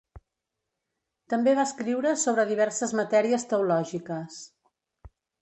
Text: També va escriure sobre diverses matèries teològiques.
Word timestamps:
També 1.33 1.53
va 1.59 1.65
escriure 1.69 2.13
sobre 2.21 2.47
diverses 2.53 2.95
matèries 3.01 3.47
teològiques. 3.53 4.41